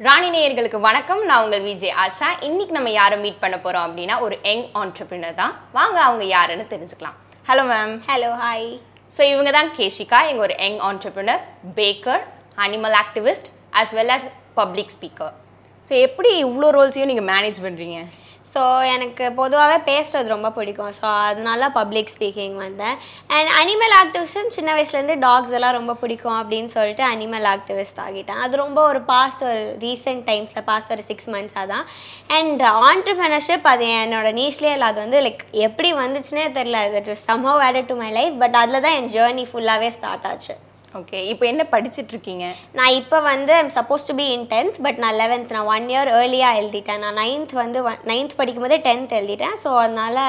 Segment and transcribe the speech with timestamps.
[0.00, 1.20] ராணி நேயர்களுக்கு வணக்கம்.
[1.28, 2.26] நான் உங்கள் விஜய் ஆஷா.
[2.46, 5.52] இன்னைக்கு நம்ம யாரை மீட் பண்ண போறோம் அப்படின்னா ஒரு யங் ஆண்டர்பிரினர் தான்.
[5.76, 7.16] வாங்க அவங்க யாருன்னு தெரிஞ்சுக்கலாம்.
[7.46, 8.66] Hello ma'am hello hi
[9.16, 11.42] so இவங்க தான் கேஷிகா இவங்க ஒரு young entrepreneur
[11.78, 12.22] baker
[12.64, 13.48] animal activist
[13.82, 14.26] as well as
[14.60, 15.34] public speaker
[15.90, 17.98] so எப்படி இவ்வளோ ரோல்ஸையும் நீங்கள் மேனேஜ் பண்ணுறீங்க
[18.56, 18.64] ஸோ
[18.94, 20.92] எனக்கு பொதுவாகவே பேசுறது ரொம்ப பிடிக்கும்.
[20.98, 22.96] ஸோ அதனால பப்ளிக் ஸ்பீக்கிங் வந்தேன்.
[23.36, 28.40] அண்ட் அனிமல் ஆக்டிவிஸ்டும் சின்ன வயசுலேருந்து டாக்ஸ் எல்லாம் ரொம்ப பிடிக்கும் அப்படின்னு சொல்லிட்டு அனிமல் ஆக்டிவிஸ்ட் ஆகிட்டேன்.
[28.44, 31.86] அது ரொம்ப ஒரு பாஸ்ட் ஒரு ரீசெண்ட் டைம்ஸில் பாஸ்ட் ஒரு சிக்ஸ் மந்த்ஸாக தான்.
[32.38, 34.88] அண்ட் ஆண்டர்பிரினர்ஷிப் அது என்னோட நீஷ்லேயே இல்லை.
[34.92, 38.96] அது வந்து லைக் எப்படி வந்துச்சுன்னே தெரில அது somehow added to my life but அதில் தான்
[39.00, 40.56] என் ஜேர்னி ஃபுல்லாகவே ஸ்டார்ட் ஆச்சு.
[40.98, 42.44] ஓகே இப்போ என்ன படிச்சிட்டு இருக்கீங்க
[42.78, 46.10] நான் இப்போ வந்து I'm suppose to be in tenth but நான் லெவன்த் நான் ஒன் இயர்
[46.20, 47.02] ஏர்லியாக எழுதிட்டேன்.
[47.04, 49.56] நான் நைன்த் வந்து நைன்த் படிக்கும் போதே டென்த் எழுதிட்டேன்.
[49.64, 50.22] ஸோ அதனால்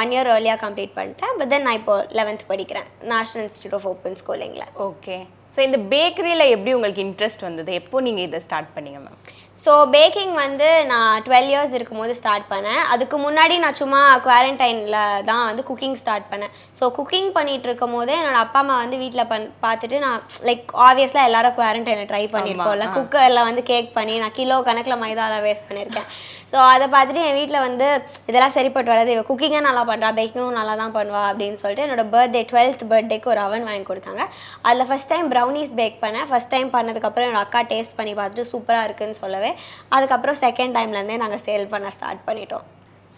[0.00, 1.34] ஒன் இயர் ஏர்லியாக கம்ப்ளீட் பண்ணிட்டேன்.
[1.40, 5.16] பட் தென் நான் இப்போ லெவன்த் படிக்கிறேன் நேஷனல் இன்ஸ்டியூட் ஆஃப் ஓப்பன் ஸ்கூலிங்கில் ஓகே
[5.54, 7.70] ஸோ இந்த பேக்கரியில் எப்படி உங்களுக்கு இன்ட்ரெஸ்ட் வந்தது?
[7.80, 9.18] எப்போ நீங்கள் இதை ஸ்டார்ட் பண்ணீங்க மேம்
[9.64, 12.80] ஸோ பேக்கிங் வந்து நான் டுவெல் இயர்ஸ் இருக்கும்போது ஸ்டார்ட் பண்ணேன்.
[12.92, 14.96] அதுக்கு முன்னாடி நான் சும்மா குவாரண்டைனில்
[15.28, 16.52] தான் வந்து குக்கிங் ஸ்டார்ட் பண்ணேன்.
[16.78, 21.28] ஸோ குக்கிங் பண்ணிட்டு இருக்கும் போதே என்னோட அப்பா அம்மா வந்து வீட்டில் பண் பார்த்துட்டு நான் லைக் ஆப்வியஸ்லாக
[21.28, 22.88] எல்லாரும் குவாரண்டைனில் ட்ரை பண்ணியிருக்கோம்ல.
[22.96, 26.08] குக்கரில் வந்து கேக் பண்ணி நான் கிலோ கணக்கில் மைதாவில் வேஸ்ட் பண்ணியிருக்கேன்
[26.52, 27.86] ஸோ அதை பார்த்துட்டு என் வீட்டில் வந்து
[28.30, 29.12] இதெல்லாம் சரிப்பட்டு வராது.
[29.14, 33.42] இவ குக்கிங்கும் நல்லா பண்ணுறா பேக்கிங்கும் நல்லா தான் பண்ணுவா அப்படின்னு சொல்லிட்டு என்னோட பர்த்டே டுவெல்த் பர்த்டேக்கு ஒரு
[33.46, 34.24] அவன் வாங்கி கொடுத்தாங்க.
[34.66, 36.28] அதில் ஃபஸ்ட் டைம் ப்ரௌனிஸ் பேக் பண்ணேன்.
[36.32, 39.51] ஃபஸ்ட் டைம் பண்ணதுக்கப்புறம் என்னோட அக்கா டேஸ்ட் பண்ணி பார்த்துட்டு சூப்பராக இருக்குன்னு சொல்லவே
[39.96, 42.66] அதுக்கப்புறம் செகண்ட் டைம்லேருந்தே நாங்கள் சேல் பண்ண ஸ்டார்ட் பண்ணிட்டோம்.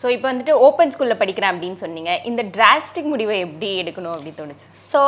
[0.00, 2.12] ஸோ இப்போ வந்துட்டு ஓப்பன் ஸ்கூலில் படிக்கிறேன் அப்படின்னு சொன்னீங்க.
[2.28, 4.64] இந்த டிராஸ்டிக் முடிவை எப்படி எடுக்கணும் அப்படின்னு தோணுச்சு?
[4.92, 5.00] ஸோ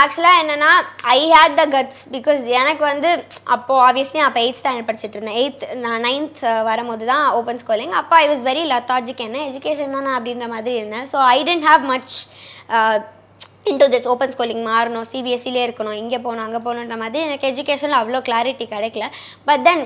[0.00, 0.68] ஆக்சுவலாக என்னென்னா
[1.14, 3.10] I had the guts because எனக்கு வந்து
[3.54, 5.38] அப்போது ஆப்வியஸ்லி அப்போ எயித் ஸ்டாண்டர்ட் படிச்சுட்டு இருந்தேன்.
[5.42, 10.12] எயித் நான் நைன்த் வரும்போது தான் ஓப்பன் ஸ்கூலிங் அப்போ ஐ வாஸ் வெரி லத்தாஜிக் என்ன எஜுகேஷன் தானே
[10.18, 11.08] அப்படின்ற மாதிரி இருந்தேன்.
[11.14, 12.14] So I tend have much
[13.70, 18.20] into this open schooling மாறணும் சிபிஎஸ்சிலே இருக்கணும் இங்கே போகணும் அங்கே போகணுன்ற மாதிரி எனக்கு எஜுகேஷனில் அவ்வளோ
[18.28, 19.04] கிளாரிட்டி கிடைக்கல.
[19.48, 19.82] பட் தென்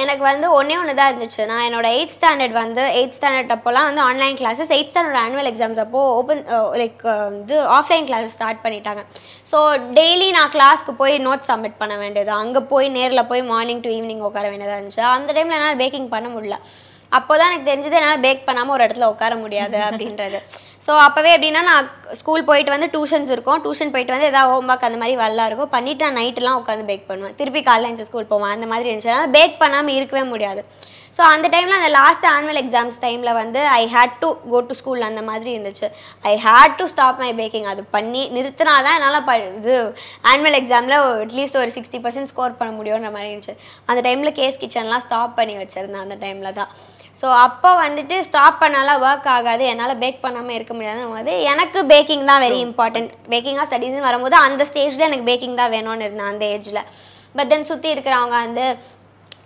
[0.00, 1.42] எனக்கு வந்து ஒன்றே ஒன்று தான் இருந்துச்சு.
[1.50, 5.82] நான் என்னோடய எயித் ஸ்டாண்டர்ட் வந்து எயித் ஸ்டாண்டர்ட் அப்போலாம் வந்து online classes eighth standard annual exams
[5.84, 6.42] அப்போ ஓப்பன்
[6.82, 9.04] லைக் வந்து ஆஃப்லைன் கிளாஸஸ் ஸ்டார்ட் பண்ணிட்டாங்க.
[9.52, 9.60] ஸோ
[10.00, 12.32] டெய்லி நான் கிளாஸ்க்கு போய் நோட்ஸ் சப்மிட் பண்ண வேண்டியது.
[12.42, 15.04] அங்கே போய் நேரில் போய் மார்னிங் டு ஈவினிங் உட்கார வேண்டியதாக இருந்துச்சு.
[15.16, 16.58] அந்த டைமில் என்னால் பேக்கிங் பண்ண முடியல.
[17.18, 20.40] அப்போ தான் எனக்கு தெரிஞ்சது என்னால் பேக் பண்ணாமல் ஒரு இடத்துல உட்கார முடியாது அப்படின்றது.
[20.88, 21.88] ஸோ அப்போவே எப்படின்னா நான்
[22.18, 23.58] ஸ்கூல் போயிட்டு வந்து டியூஷன்ஸ் இருக்கும்.
[23.64, 25.72] டியூஷன் போயிட்டு வந்து ஏதாவது ஹோம் ஒர்க் அந்த மாதிரி வரலா இருக்கும்.
[25.74, 27.34] பண்ணிட்டு நான் நைட்டுலாம் உட்காந்து பேக் பண்ணுவேன்.
[27.40, 28.54] திருப்பி காலையில் எழுந்து ஸ்கூல் போவேன்.
[28.56, 29.10] அந்த மாதிரி இருந்துச்சு.
[29.14, 30.62] அதனால் பேக் பண்ணாமல் இருக்கவே முடியாது.
[31.16, 35.06] ஸோ அந்த டைமில் அந்த லாஸ்ட் ஆனுவல் எக்ஸாம்ஸ் டைமில் வந்து I had to go to school
[35.08, 35.86] அந்த மாதிரி இருந்துச்சு.
[36.30, 39.74] I had to stop my baking அது பண்ணி நிறுத்தினா தான் என்னால் ப இது
[40.32, 43.56] ஆனுவல் எக்ஸாமில் அட்லீஸ்ட் ஒரு சிக்ஸ்டி பர்சன்ட் ஸ்கோர் பண்ண முடியுன்ற மாதிரி இருந்துச்சு.
[43.90, 46.72] அந்த டைமில் கேஸ் கிச்சன்லாம் ஸ்டாப் பண்ணி வச்சுருந்தேன் அந்த டைமில் தான்.
[47.18, 49.62] ஸோ அப்போ வந்துட்டு ஸ்டாப் பண்ணாலாம் ஒர்க் ஆகாது.
[49.64, 54.64] என்னால் பேக் பண்ணாமல் இருக்க முடியாதுன்னு போது எனக்கு பேக்கிங் தான் வெரி இம்பார்ட்டன்ட் பேக்கிங்காக ஸ்டடீஸ்னு வரும்போது அந்த
[54.70, 56.82] ஸ்டேஜில் எனக்கு பேக்கிங் தான் வேணும்னு இருந்தேன் அந்த ஏஜில்
[57.34, 58.66] பட் தென் சுற்றி இருக்கிறவங்க வந்து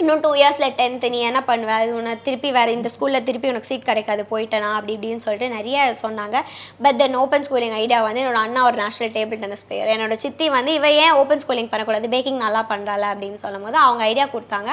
[0.03, 1.73] இன்னும் டூ இயர்ஸில் டென்த்து நீ என்ன பண்ணுவ?
[1.81, 4.69] அது உன்னை திருப்பி வேறு இந்த ஸ்கூலில் திருப்பி உனக்கு சீட் கிடைக்காது போயிட்டேனா?
[4.79, 6.37] அப்படி இப்படின்னு சொல்லிட்டு நிறைய சொன்னாங்க.
[6.85, 10.49] But then open schooling idea வந்து என்னோட அண்ணா ஒரு நேஷனல் டேபிள் டென்னிஸ் பிளேயர் என்னோட சித்தி
[10.57, 12.09] வந்து இவ ஏன் ஓப்பன் ஸ்கூலிங் பண்ணக்கூடாது?
[12.15, 14.73] பேக்கிங் நல்லா பண்ணுறாள் அப்படின்னு சொல்லும் போது அவங்க ஐடியா கொடுத்தாங்க.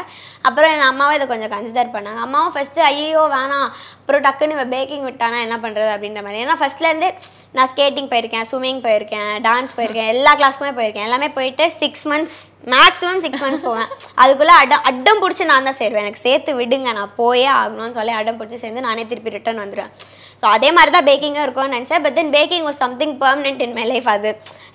[0.49, 2.21] அப்புறம் என் அம்மாவும் இதை கொஞ்சம் கன்சிடர் பண்ணாங்க.
[2.27, 3.69] அம்மாவும் ஃபஸ்ட்டு ஐயோ வேணாம்.
[3.99, 6.43] அப்புறம் டக்குன்னு இவ பேக்கிங் விட்டானா என்ன பண்ணுறது அப்படின்ற மாதிரி.
[6.45, 7.11] ஏன்னா ஃபஸ்ட்லேருந்தே
[7.57, 11.07] நான் ஸ்கேட்டிங் போயிருக்கேன் ஸ்விம்மிங் போயிருக்கேன் டான்ஸ் போயிருக்கேன் எல்லா கிளாஸ்க்குமே போயிருக்கேன்.
[11.07, 12.35] எல்லாமே போயிட்டு six months
[12.73, 13.89] maximum six months போவேன்.
[14.23, 16.05] அதுக்குள்ளே அடம் அடம் பிடிச்சி நான் தான் சேருவேன்.
[16.05, 19.93] எனக்கு சேர்த்து விடுங்க நான் போயே ஆகணும்னு சொல்லி அடம் பிடிச்சி சேர்ந்து நானே திருப்பி ரிட்டர்ன் வந்துடுவேன்
[20.41, 22.03] ஸோ அதே மாதிரி தான் பேக்கிங்கும் இருக்கும்னு நினச்சேன்.
[22.03, 24.29] But then baking was something permanent in my life அது.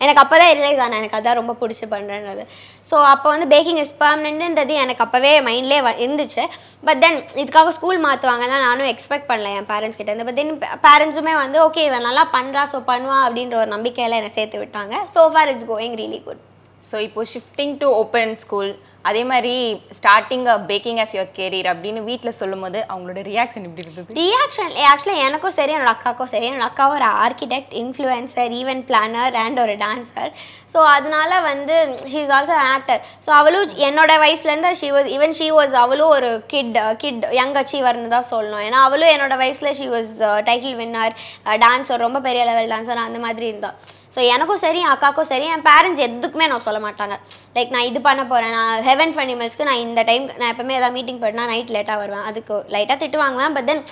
[0.05, 2.43] எனக்கு அப்போ தான் ரியலைஸ் ஆனேன் எனக்கு அதான் ரொம்ப பிடிச்சி பண்ணுறேன்றது
[2.91, 6.43] ஸோ அப்போ வந்து பேக்கிங் இஸ் பர்மனெண்ட்டுன்றது எனக்கு அப்போவே மைண்ட்லேயே இருந்துச்சு.
[6.87, 10.27] பட் தென் இதுக்காக ஸ்கூல் மாற்றுவாங்கன்னா நானும் எக்ஸ்பெக்ட் பண்ணல என் பேரண்ட்ஸ் கிட்ட இருந்து.
[10.29, 10.53] பட் தென்
[10.87, 14.97] பேரண்ட்ஸுமே வந்து ஓகே இவன் நல்லா பண்ணுறா ஸோ பண்ணுவா அப்படின்ற ஒரு நம்பிக்கையில் என்னை சேர்த்து விட்டாங்க.
[15.15, 16.43] So for it's going really good
[16.91, 18.73] so இப்போ ஷிஃப்டிங் டு ஓப்பன் ஸ்கூல்
[19.05, 19.55] அதே மாதிரி
[19.99, 24.15] starting baking as your career அப்படின்னு வீட்டில் சொல்லும்போது அவங்களோட ரியாக்ஷன் எப்படி இருந்தது?
[24.21, 26.47] ரியாக்ஷன் ஆக்சுவலாக eh, எனக்கும் சரி என்னோட அக்காவுக்கும் சரி.
[26.49, 30.31] என்னோட அக்கா ஒரு architect influencer event planner and ஒரு டான்ஸர்
[30.75, 31.75] ஸோ அதனால வந்து
[32.13, 36.31] she is also actor so அவளும் என்னோட வயசுலேருந்து she was even she was அவளும் ஒரு
[36.47, 36.73] கிட்
[37.03, 38.65] கிட் யங் அச்சீவர்னு தான் சொல்லணும்.
[38.67, 40.11] ஏன்னா அவளும் என்னோட வயசில் she was
[40.49, 41.15] title winner
[41.61, 43.77] dancer ரொம்ப பெரிய லெவல் டான்ஸர் அந்த மாதிரி இருந்தாள்
[44.15, 47.15] ஸோ எனக்கும் சரி என் அக்காவுக்கும் சரி என் பேரண்ட்ஸ் எதுக்குமே நான் சொல்ல மாட்டாங்க.
[47.57, 49.29] லைக் நான் இது பண்ண போகிறேன் நான் ஹெவன் ஃபார்
[49.71, 52.25] நான் இந்த டைம் நான் எப்பவுமே ஏதாவது மீட்டிங் போயிட்டுனா நைட் லேட்டாக வருவேன்.
[52.31, 53.83] அதுக்கு லைட்டாக திட்டு வாங்குவேன் பட் தென்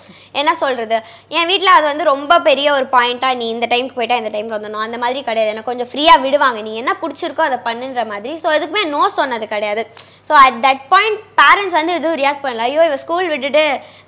[0.40, 0.98] என்ன சொல்கிறது
[1.38, 4.86] என் வீட்டில் அது வந்து ரொம்ப பெரிய ஒரு பாயிண்ட்டாக நீ இந்த டைம்க்கு போயிட்டா இந்த டைமுக்கு வந்துடணும்.
[4.86, 5.52] அந்த மாதிரி கிடையாது.
[5.54, 6.60] எனக்கு கொஞ்சம் ஃப்ரீயாக விடுவாங்க.
[6.68, 8.34] நீ என்ன பிடிச்சிருக்கோ அதை பண்ணுன்ற மாதிரி.
[8.44, 9.84] ஸோ எதுக்குமே நோ சொன்னது கிடையாது.
[10.28, 12.66] So at that point parents வந்து எதுவும் ரியாக்ட் பண்ணல.
[12.68, 13.62] ஐயோ இவ ஸ்கூல் விட்டுட்டு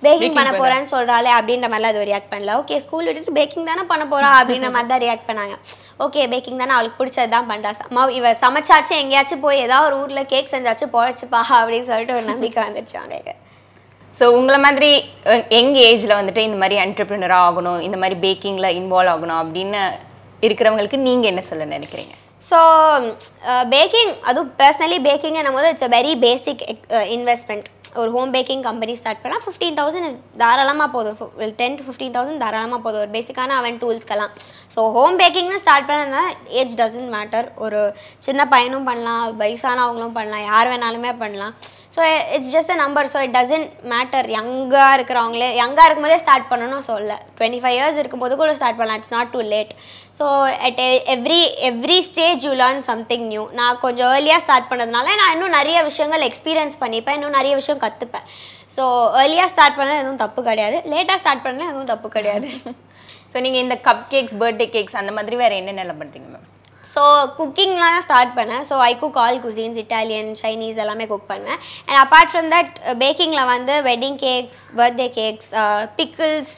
[0.05, 2.52] பேக்கிங் பண்ண போறேன்னு சொல்றாளே அப்படின்ற மாதிரிலாம் எதுவும் ரியாக்ட் பண்ணல.
[2.61, 4.31] ஓகே ஸ்கூல் விட்டுட்டு பேக்கிங் தானே பண்ண போறா?
[4.40, 5.56] அப்படின்ற மாதிரி தான் ரியாக்ட் பண்ணாங்க.
[6.05, 10.52] ஓகே பேக்கிங் தானே அவளுக்கு பிடிச்சது தான் பண்ணுறா இவ சமைச்சாச்சும் எங்கேயாச்சும் போய் ஏதாவது ஒரு ஊரில் கேக்
[10.55, 13.34] செஞ்சாச்சும் பொழைச்சுப்பா அப்படின்னு சொல்லிட்டு ஒரு நம்பிக்கை வந்துருச்சு அவங்களுக்கு
[14.17, 14.90] ஸோ உங்களை மாதிரி
[15.60, 19.81] எங்க ஏஜ்ல வந்துட்டு இந்த மாதிரி என்டர்பிரினராக ஆகணும் இந்த மாதிரி பேக்கிங்ல இன்வால்வ் ஆகணும் அப்படின்னு
[20.43, 22.14] இருக்கிறவங்களுக்கு நீங்க என்ன சொல்ல நினைக்கிறீங்க?
[22.50, 22.58] ஸோ
[23.75, 26.62] பேக்கிங் அதுவும் பர்சனலி பேக்கிங் போது it's a very basic
[27.17, 27.69] investment
[28.00, 31.19] ஒரு ஹோம் பேக்கிங் கம்பெனி ஸ்டார்ட் பண்ணால் ஃபிஃப்டீன் தௌசண்ட் இஸ் தாராளமாக போதும்.
[31.61, 33.02] டென் டு ஃபிஃப்டீன் தௌசண்ட் தாராளமாக போதும்.
[33.05, 34.32] ஒரு பேசிக்கான அவன் டூல்ஸ்க்கெல்லாம்
[34.75, 36.23] ஸோ ஹோம் பேக்கிங்னு ஸ்டார்ட் பண்ணதுனா
[36.61, 37.81] ஏஜ் டசன்ட் மேட்டர் ஒரு
[38.26, 41.55] சின்ன பையனும் பண்ணலாம் வயசானவங்களும் பண்ணலாம் யார் வேணாலுமே பண்ணலாம்.
[41.94, 42.02] So
[42.37, 47.19] it's just a number so it doesn't matter யங்காக இருக்கிறவங்களே யங்காக இருக்கும்போதே ஸ்டார்ட் பண்ணணும் சொல்ல
[47.37, 49.00] டுவெண்ட்டி ஃபைவ் இயர்ஸ் இருக்கும்போது கூட ஸ்டார்ட் பண்ணலாம்.
[49.00, 49.73] It's not too late
[50.19, 50.25] so
[50.69, 50.81] at
[51.14, 55.79] every every stage you learn something new நான் கொஞ்சம் ஏர்லியாக ஸ்டார்ட் பண்ணதுனால நான் இன்னும் நிறைய
[55.91, 57.19] விஷயங்கள் எக்ஸ்பீரியன்ஸ் பண்ணிப்பேன்.
[57.19, 58.26] இன்னும் நிறைய விஷயம் கற்றுப்பேன்
[58.76, 58.82] ஸோ
[59.23, 60.76] ஏர்லியாக ஸ்டார்ட் பண்ணது எதுவும் தப்பு கிடையாது.
[60.94, 62.49] லேட்டாக ஸ்டார்ட் பண்ணல எதுவும் தப்பு கிடையாது.
[63.32, 66.49] ஸோ நீங்கள் இந்த கப் கேக்ஸ் பர்த்டே கேக்ஸ் அந்த மாதிரி வேறு என்னென்ன பண்ணுறீங்க மேம்
[66.94, 67.02] ஸோ
[67.38, 68.64] குக்கிங்லாம் ஸ்டார்ட் பண்ணேன்.
[68.70, 73.50] So I cook all cuisines Italian Chinese எல்லாமே குக் பண்ணேன் அண்ட் அப்பார்ட் ஃப்ரம் தட் பேக்கிங்கில்
[73.55, 75.50] வந்து wedding cakes birthday cakes
[75.99, 76.55] pickles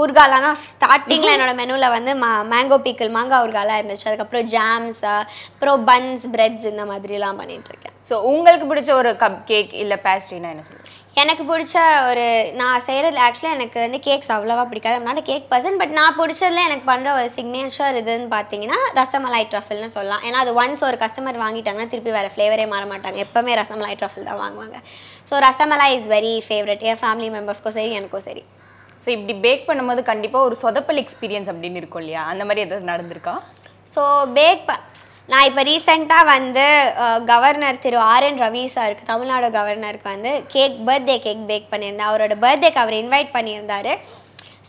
[0.00, 4.08] ஊர்காலாம் தான் ஸ்டார்டிங்கில் என்னோட மெனுவில் வந்து மா மேங்கோ பிக்கிள் மாங்காய் ஊர்காலாம் இருந்துச்சு.
[4.10, 7.94] அதுக்கப்புறம் ஜாம்ஸ் அப்புறம் பன்ஸ் பிரெட்ஸ் இந்த மாதிரிலாம் பண்ணிட்டு இருக்கேன்.
[8.08, 11.76] ஸோ உங்களுக்கு பிடிச்ச ஒரு கப் கேக் இல்ல பேஸ்ட்ரினா என்ன சொல்லுங்க எனக்கு பிடிச்ச
[12.10, 12.24] ஒரு
[12.58, 14.98] நான் செய்கிறது ஆக்சுவலாக எனக்கு வந்து கேக்ஸ் அவ்வளோவா பிடிக்காது.
[14.98, 20.22] அதனால கேக் பர்சன் பட் நான் பிடிச்சதுல எனக்கு பண்ணுற ஒரு சிக்னேச்சர் இதுன்னு பார்த்தீங்கன்னா ரசமலாய் ட்ரஃபிள்னு சொல்லலாம்.
[20.28, 23.18] ஏன்னா அது ஒன்ஸ் ஒரு கஸ்டமர் வாங்கிட்டாங்கன்னா திருப்பி வேறு ஃப்ளேவரே மாற மாட்டாங்க.
[23.26, 24.78] எப்போவுமே ரசமலாய் ட்ரஃபிள் தான் வாங்குவாங்க.
[25.30, 28.44] So rasmalai is very favourite N family மெம்பர்ஸ்க்கும் சரி எனக்கும் சரி.
[29.04, 32.22] ஸோ இப்படி பேக் பண்ணும்போது கண்டிப்பா ஒரு சொதப்பல் எக்ஸ்பீரியன்ஸ் அப்படின்னு இருக்கும் இல்லையா?
[32.32, 33.34] அந்த மாதிரி எதாவது நடந்திருக்கா?
[33.94, 34.02] ஸோ
[34.38, 34.72] பேக் ப
[35.30, 36.64] நான் இப்போ ரீசெண்டாக வந்து
[37.30, 42.08] governor Thiru R N Ravi சாருக்கு தமிழ்நாடு கவர்னருக்கு வந்து கேக் பர்த்டே கேக் பேக் பண்ணியிருந்தேன்.
[42.10, 43.92] அவரோட பர்த்டேக்கு அவர் இன்வைட் பண்ணியிருந்தாரு.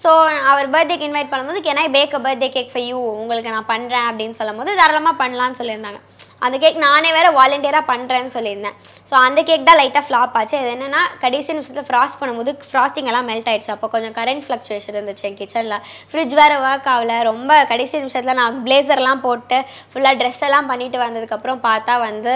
[0.01, 0.11] ஸோ
[0.51, 4.61] அவர் பர்த்டேக்கு இன்வைட் பண்ணும்போது can I bake birthday cake for you உங்களுக்கு நான் பண்ணுறேன் அப்படின்னு சொல்லும்
[4.61, 6.01] போது தாராளமாக பண்ணலான்னு சொல்லியிருந்தாங்க.
[6.45, 8.75] அந்த கேக் நானே வேறு வாலண்டியராக பண்ணுறேன்னு சொல்லியிருந்தேன்.
[9.09, 10.55] ஸோ அந்த கேக் தான் லைட்டாக ஃப்ளாப் ஆச்சு.
[10.61, 13.71] அது என்னென்னா கடைசி நிமிஷத்தில் ஃப்ராஸ்ட் பண்ணும்போது ஃப்ராஸ்டிங் எல்லாம் மெல்ட் ஆயிடுச்சு.
[13.75, 15.77] அப்போ கொஞ்சம் கரண்ட் ஃப்ளக்சுவேஷன் இருந்துச்சு என் கிச்சனில்
[16.11, 17.15] ஃப்ரிட்ஜ் வேறு ஒர்க் ஆகல.
[17.31, 19.59] ரொம்ப கடைசி நிமிஷத்தில் நான் பிளேசர்லாம் போட்டு
[19.93, 22.35] ஃபுல்லாக ட்ரெஸ் எல்லாம் பண்ணிட்டு வந்ததுக்கப்புறம் பார்த்தா வந்து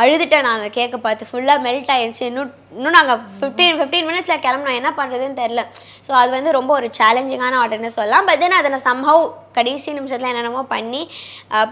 [0.00, 1.28] அழுதுட்டேன் நான் அந்த கேக்கை பார்த்து.
[1.30, 5.62] ஃபுல்லாக மெல்ட் ஆயிடுச்சு இன்னும் இன்னும் நாங்கள் ஃபிஃப்டீன் ஃபிஃப்டீன் மினிட்ஸில் கிளம்பணும் என்ன பண்ணுறதுன்னு தெரில
[6.06, 8.26] ஸோ அது வந்து ரொம்ப ஒரு சேலஞ்சிங்கான ஆர்டர்னு சொல்லலாம்.
[8.28, 9.22] பட் தென் அதை நான் சம்ஹவ்
[9.58, 11.02] கடைசி நிமிஷத்தில் என்னென்னமோ பண்ணி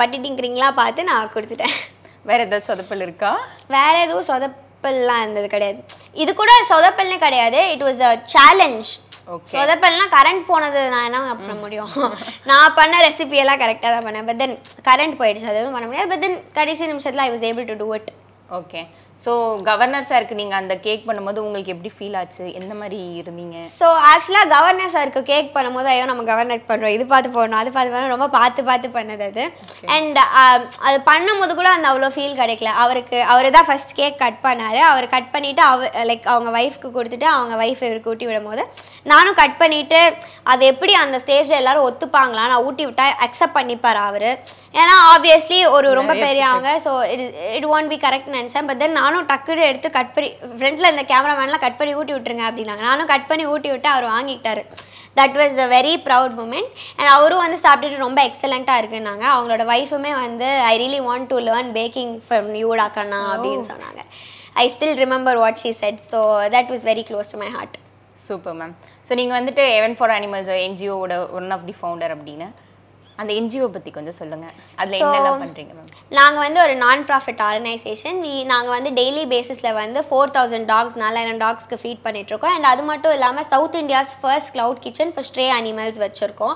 [0.01, 1.77] பட்டிட்டிங்கிறீங்களா பார்த்து நான் கொடுத்துட்டேன்.
[2.31, 3.33] வேற ஏதாவது சொதப்பல் இருக்கா?
[3.77, 5.81] வேற எதுவும் சொதப்பல்லாம் இருந்தது கிடையாது.
[6.23, 7.61] இது கூட சொதப்பல்னே கிடையாது.
[7.75, 8.91] It was a challenge
[9.35, 9.55] Okay.
[9.55, 11.91] சொதப்பல்னா கரண்ட் போனது நான் என்ன பண்ண முடியும்?
[12.51, 14.27] நான் பண்ண ரெசிபி எல்லாம் கரெக்டாக தான் பண்ணேன்.
[14.29, 14.55] பட் தென்
[14.89, 15.49] கரண்ட் போயிடுச்சு.
[15.51, 16.11] அது எதுவும் பண்ண முடியாது.
[16.13, 18.09] பட் தென் கடைசி நிமிஷத்தில் I was able to do it
[18.59, 18.81] okay
[19.25, 19.33] so
[19.69, 22.45] governor சாருக்கு நீங்க அந்த கேக் பண்ணும்போது உங்களுக்கு எப்படி ஃபீல் ஆச்சு?
[22.59, 23.57] எந்த மாதிரி இருந்தீங்க?
[23.79, 27.93] ஸோ ஆக்சுவலாக கவர்னர் சாருக்கு கேக் பண்ணும்போது ஐயோ நம்ம கவர்னருக்கு பண்ணுறோம் இது பார்த்து போடணும் அது பார்த்து
[27.95, 29.45] பண்ணணும் ரொம்ப பார்த்து பார்த்து பண்ணது அது.
[29.95, 30.21] அண்ட்
[30.89, 32.73] அது பண்ணும்போது கூட அந்த அவ்வளோ ஃபீல் கிடைக்கல.
[32.85, 34.81] அவருக்கு அவர் தான் ஃபர்ஸ்ட் கேக் கட் பண்ணார்.
[34.93, 38.65] அவர் கட் பண்ணிவிட்டு அவர் லைக் அவங்க ஒய்ஃப்க்கு கொடுத்துட்டு அவங்க ஒய்ஃப் இவருக்கு ஊட்டி விடும்போது
[39.13, 40.01] நானும் கட் பண்ணிவிட்டு
[40.53, 44.31] அது எப்படி அந்த ஸ்டேஜில் எல்லாரும் ஒத்துப்பாங்களா நான் ஊட்டி விட்டா அக்செப்ட் பண்ணிப்பார் அவர்.
[44.75, 47.23] ஏன்னா ஆப்வியஸ்லி ஒரு ரொம்ப பெரியவங்க so it
[47.57, 48.67] it won't be correct நினச்சேன்.
[48.69, 52.85] பட் தென் நானும் டக்குனு எடுத்து கட் பண்ணி ஃப்ரண்ட்டில் இந்த கேமராமேன்லாம் கட் பண்ணி ஊட்டி விட்டுருங்க அப்படின்னாங்க.
[52.91, 54.65] நானும் கட் பண்ணி ஊட்டி விட்டு அவர் வாங்கிக்கிட்டாரு
[55.21, 59.25] that was the very proud moment and அவரும் வந்து சாப்பிட்டுட்டு ரொம்ப எக்ஸலண்ட்டாக இருக்குன்னாங்க.
[59.35, 64.01] அவங்களோட ஒய்ஃபுமே வந்து I really want to learn baking from யூடா கண்ணா அப்படின்னு சொன்னாங்க.
[64.63, 66.21] I still remember what she said so
[66.57, 67.77] that was very close to my heart
[68.29, 68.77] super ma'am
[69.09, 72.49] so நீங்க வந்துட்டு எவன் ஃபார் அனிமல்ஸ் என்ஜிஓவோட ஒன் ஆஃப் தி ஃபவுண்டர் அப்படின்னு
[73.21, 74.47] அந்த NGO பத்தி கொஞ்சம் சொல்லுங்க.
[74.81, 79.77] அதுல என்னெல்லாம் பண்றீங்க மேம் நாங்கள் வந்து ஒரு நான் ப்ராஃபிட் ஆர்கனைசேஷன் வி நாங்கள் வந்து டெய்லி பேசிஸில்
[79.79, 84.53] வந்து ஃபோர் தௌசண்ட் டாக்ஸ் நாலாயிரம் டாக்ஸ்க்கு ஃபீட் பண்ணிகிட்ருக்கோம் அண்ட் அது மட்டும் இல்லாமல் South India's first
[84.57, 86.55] cloud kitchen for stray animals வச்சுருக்கோம்.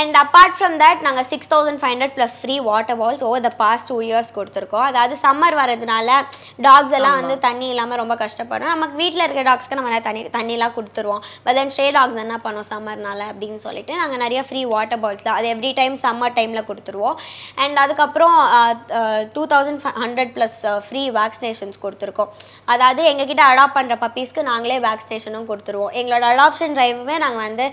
[0.00, 3.52] அண்ட் அப்பார்ட் ஃப்ரம் தட் நாங்கள் six thousand five hundred plus free water bowls over the
[3.62, 4.86] past two years கொடுத்துருக்கோம்.
[4.90, 6.10] அதாவது சம்மர் வரதுனால
[6.68, 8.72] டாக்ஸ் எல்லாம் வந்து தண்ணி இல்லாமல் ரொம்ப கஷ்டப்படும்.
[8.74, 11.24] நமக்கு வீட்டில் இருக்க டாக்ஸ்க்கு நம்ம தண்ணி தண்ணிலாம் கொடுத்துருவோம்.
[11.46, 15.48] பட் தென் ஸ்ட்ரே டாக்ஸ் என்ன பண்ணும் சம்மர்னால அப்படின்னு சொல்லிட்டு நாங்கள் நிறைய ஃப்ரீ வாட்டர் பால்ஸ் அது
[15.56, 17.16] எவ்ரி டைம் சம்மர் டைமில் கொடுத்துருவோம்.
[17.64, 18.36] அண்ட் அதுக்கப்புறம்
[19.34, 22.30] two thousand hundred plus free vaccinations கொடுத்துருக்கோம்.
[22.74, 25.92] அதாவது எங்ககிட்ட அடாப்ட் பண்ணுற பப்பீஸ்க்கு நாங்களே வேக்சினேஷனும் கொடுத்துருவோம்.
[26.00, 27.66] எங்களோட அடாப்ஷன் ட்ரைவுமே நாங்கள் வந்து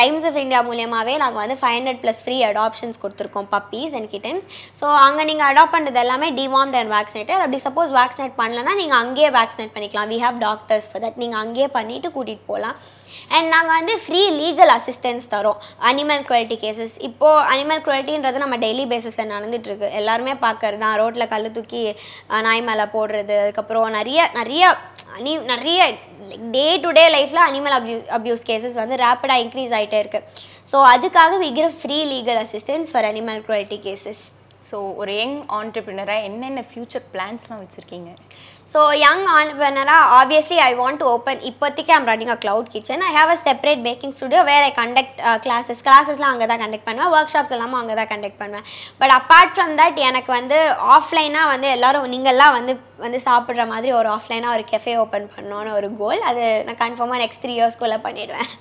[0.00, 4.46] டைம்ஸ் ஆஃப் இந்தியா மூலியமாகவே நாங்கள் வந்து five hundred plus free adoptions கொடுத்துருக்கோம் பப்பீஸ் அண்ட் கிட்டன்ஸ்
[4.80, 9.30] ஸோ அங்கே நீங்கள் அடாப்ட் பண்ணுறது எல்லாமே டிவார்ம்ட் அண்ட் வேக்சினேட்டட் அப்படி சப்போஸ் வேக்சினேட் பண்ணலன்னா நீங்கள் அங்கேயே
[9.38, 10.10] வேக்சினேட் பண்ணிக்கலாம்.
[10.14, 12.76] We have doctors for that நீங்கள் அங்கேயே பண்ணிவிட்டு கூட்டிகிட்டு போகலாம்.
[13.30, 15.58] அண்ட் நாங்கள் வந்து ஃப்ரீ லீகல் அசிஸ்டன்ஸ் தரோம்.
[15.90, 21.50] அனிமல் குவாலிட்டி கேசஸ் இப்போது அனிமல் குவாலிட்டின்றது நம்ம டெய்லி பேசிஸில் நடந்துகிட்ருக்கு எல்லாருமே பார்க்கறது தான் ரோட்டில் கல்
[21.50, 21.82] தூக்கி
[22.48, 24.64] நாய் மேலே போடுறது அதுக்கப்புறம் நிறைய நிறைய
[25.18, 25.80] அனி நிறைய
[26.50, 30.28] டே டு டே லைஃப்பில் அனிமல் அப்யூஸ் அப்யூஸ் கேசஸ் வந்து ரேப்பிடாக இன்க்ரீஸ் ஆகிட்டே இருக்குது
[30.72, 34.22] ஸோ அதுக்காக we give free legal assistance for animal cruelty cases
[34.70, 38.10] so ஒரு யங் ஆண்டர்பிரினராக என்னென்ன ஃப்யூச்சர் பிளான்ஸ்லாம் வச்சுருக்கீங்க?
[38.72, 43.10] So young ஆண்டர்பனராக obviously I want to open இப்போதைக்கு I'm running a cloud kitchen I
[43.16, 47.12] have a separate baking studio where I conduct classes கிளாஸஸ்லாம் அங்கே தான் conduct பண்ணுவேன்.
[47.16, 48.66] Work shops எல்லாமே அங்கே தான் கண்டக்ட் பண்ணுவேன்.
[49.02, 50.58] பட் அப்பார்ட் ஃப்ரம் தட் எனக்கு வந்து
[50.96, 52.74] ஆஃப்லைனாக வந்து எல்லாரும் நீங்கள்லாம் வந்து
[53.06, 57.44] வந்து சாப்பிட்ற மாதிரி ஒரு ஆஃப்லைனாக ஒரு கெஃபே ஓப்பன் பண்ணோன்னு ஒரு கோல் அது நான் கன்ஃபார்மாக நெக்ஸ்ட்
[57.44, 58.52] த்ரீ இயர்ஸ்க்குள்ளே பண்ணிவிடுவேன்